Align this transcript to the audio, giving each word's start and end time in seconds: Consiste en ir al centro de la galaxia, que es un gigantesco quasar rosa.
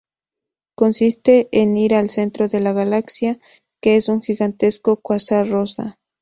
Consiste 0.75 1.47
en 1.51 1.77
ir 1.77 1.93
al 1.93 2.09
centro 2.09 2.47
de 2.47 2.59
la 2.59 2.73
galaxia, 2.73 3.39
que 3.83 3.97
es 3.97 4.09
un 4.09 4.23
gigantesco 4.23 4.97
quasar 4.99 5.47
rosa. 5.47 5.99